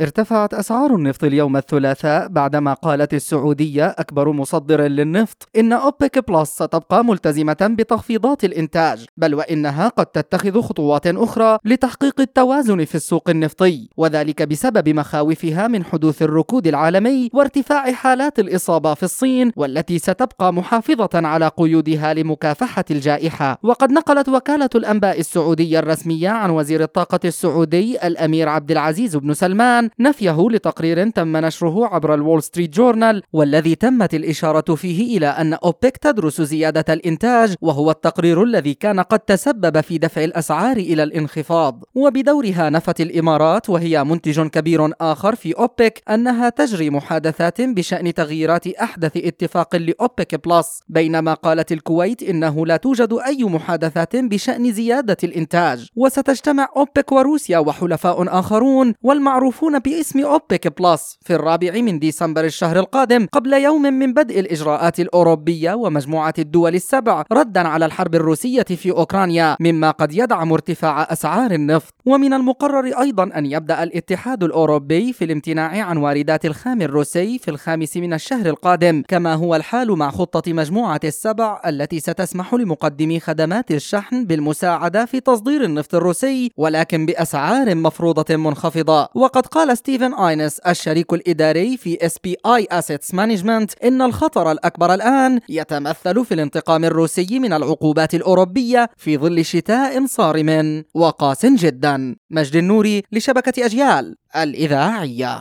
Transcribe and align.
ارتفعت 0.00 0.54
أسعار 0.54 0.94
النفط 0.94 1.24
اليوم 1.24 1.56
الثلاثاء 1.56 2.28
بعدما 2.28 2.74
قالت 2.74 3.14
السعودية 3.14 3.86
أكبر 3.86 4.32
مصدر 4.32 4.80
للنفط 4.80 5.48
إن 5.58 5.72
أوبك 5.72 6.30
بلس 6.30 6.48
ستبقى 6.50 7.04
ملتزمة 7.04 7.56
بتخفيضات 7.60 8.44
الإنتاج 8.44 9.06
بل 9.16 9.34
وإنها 9.34 9.88
قد 9.88 10.06
تتخذ 10.06 10.60
خطوات 10.60 11.06
أخرى 11.06 11.58
لتحقيق 11.64 12.20
التوازن 12.20 12.84
في 12.84 12.94
السوق 12.94 13.30
النفطي 13.30 13.88
وذلك 13.96 14.42
بسبب 14.42 14.88
مخاوفها 14.88 15.68
من 15.68 15.84
حدوث 15.84 16.22
الركود 16.22 16.66
العالمي 16.66 17.30
وارتفاع 17.34 17.92
حالات 17.92 18.38
الإصابة 18.38 18.94
في 18.94 19.02
الصين 19.02 19.52
والتي 19.56 19.98
ستبقى 19.98 20.52
محافظة 20.52 21.10
على 21.14 21.48
قيودها 21.56 22.14
لمكافحة 22.14 22.84
الجائحة. 22.90 23.58
وقد 23.62 23.92
نقلت 23.92 24.28
وكالة 24.28 24.70
الأنباء 24.74 25.20
السعودية 25.20 25.78
الرسمية 25.78 26.28
عن 26.28 26.50
وزير 26.50 26.82
الطاقة 26.82 27.20
السعودي 27.24 28.06
الأمير 28.06 28.48
عبد 28.48 28.70
العزيز 28.70 29.16
بن 29.16 29.34
سلمان 29.34 29.87
نفيه 30.00 30.48
لتقرير 30.50 31.10
تم 31.10 31.36
نشره 31.36 31.86
عبر 31.86 32.14
الول 32.14 32.42
ستريت 32.42 32.74
جورنال 32.74 33.22
والذي 33.32 33.74
تمت 33.74 34.14
الإشارة 34.14 34.74
فيه 34.74 35.18
إلى 35.18 35.26
أن 35.26 35.54
أوبك 35.54 35.96
تدرس 35.96 36.40
زيادة 36.42 36.94
الإنتاج 36.94 37.54
وهو 37.60 37.90
التقرير 37.90 38.42
الذي 38.42 38.74
كان 38.74 39.00
قد 39.00 39.18
تسبب 39.18 39.80
في 39.80 39.98
دفع 39.98 40.24
الأسعار 40.24 40.76
إلى 40.76 41.02
الانخفاض. 41.02 41.84
وبدورها 41.94 42.70
نفت 42.70 43.00
الإمارات 43.00 43.70
وهي 43.70 44.04
منتج 44.04 44.40
كبير 44.40 44.92
آخر 45.00 45.34
في 45.34 45.52
أوبك 45.52 46.02
أنها 46.10 46.48
تجري 46.48 46.90
محادثات 46.90 47.60
بشأن 47.60 48.14
تغييرات 48.14 48.66
أحدث 48.66 49.16
اتفاق 49.16 49.76
لأوبك 49.76 50.48
بلس. 50.48 50.80
بينما 50.88 51.34
قالت 51.34 51.72
الكويت 51.72 52.22
إنه 52.22 52.66
لا 52.66 52.76
توجد 52.76 53.18
أي 53.26 53.44
محادثات 53.44 54.16
بشأن 54.16 54.72
زيادة 54.72 55.16
الإنتاج. 55.24 55.88
وستجتمع 55.96 56.68
أوبك 56.76 57.12
وروسيا 57.12 57.58
وحلفاء 57.58 58.38
آخرون 58.38 58.94
والمعروفون 59.02 59.77
باسم 59.78 60.24
أوبك 60.24 60.80
بلس 60.80 61.18
في 61.22 61.34
الرابع 61.34 61.80
من 61.80 61.98
ديسمبر 61.98 62.44
الشهر 62.44 62.78
القادم 62.78 63.26
قبل 63.32 63.52
يوم 63.52 63.82
من 63.82 64.12
بدء 64.12 64.40
الإجراءات 64.40 65.00
الأوروبية 65.00 65.74
ومجموعة 65.74 66.34
الدول 66.38 66.74
السبع 66.74 67.24
ردا 67.32 67.68
على 67.68 67.86
الحرب 67.86 68.14
الروسية 68.14 68.62
في 68.62 68.90
أوكرانيا 68.90 69.56
مما 69.60 69.90
قد 69.90 70.12
يدعم 70.12 70.52
ارتفاع 70.52 71.02
أسعار 71.02 71.50
النفط. 71.50 71.94
ومن 72.06 72.32
المقرر 72.32 73.00
أيضا 73.00 73.30
أن 73.36 73.46
يبدأ 73.46 73.82
الاتحاد 73.82 74.44
الأوروبي 74.44 75.12
في 75.12 75.24
الامتناع 75.24 75.82
عن 75.82 75.96
واردات 75.96 76.46
الخام 76.46 76.82
الروسي 76.82 77.38
في 77.38 77.50
الخامس 77.50 77.96
من 77.96 78.12
الشهر 78.14 78.46
القادم 78.46 79.02
كما 79.08 79.34
هو 79.34 79.56
الحال 79.56 79.92
مع 79.92 80.10
خطة 80.10 80.52
مجموعة 80.52 81.00
السبع 81.04 81.60
التي 81.66 82.00
ستسمح 82.00 82.54
لمقدمي 82.54 83.20
خدمات 83.20 83.70
الشحن 83.70 84.24
بالمساعدة 84.24 85.04
في 85.04 85.20
تصدير 85.20 85.64
النفط 85.64 85.94
الروسي 85.94 86.50
ولكن 86.56 87.06
بأسعار 87.06 87.74
مفروضة 87.74 88.36
منخفضة. 88.36 89.08
وقد 89.14 89.46
قال 89.46 89.67
قال 89.68 89.78
ستيفن 89.78 90.14
آينس 90.14 90.58
الشريك 90.58 91.12
الإداري 91.12 91.76
في 91.76 92.06
SPI 92.06 92.36
Asset 92.46 93.14
Management 93.14 93.70
إن 93.84 94.02
الخطر 94.02 94.52
الأكبر 94.52 94.94
الآن 94.94 95.40
يتمثل 95.48 96.24
في 96.24 96.34
الانتقام 96.34 96.84
الروسي 96.84 97.38
من 97.38 97.52
العقوبات 97.52 98.14
الأوروبية 98.14 98.90
في 98.96 99.18
ظل 99.18 99.44
شتاء 99.44 100.06
صارم 100.06 100.84
وقاس 100.94 101.46
جدا. 101.46 102.16
مجد 102.30 102.56
النوري 102.56 103.02
لشبكة 103.12 103.66
أجيال 103.66 104.16
الإذاعية. 104.36 105.36